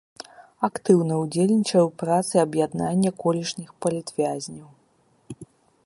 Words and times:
Актыўна 0.67 1.13
ўдзельнічае 1.23 1.81
ў 1.87 1.99
працы 2.03 2.33
аб'яднання 2.45 3.09
колішніх 3.25 3.69
палітвязняў. 3.87 5.45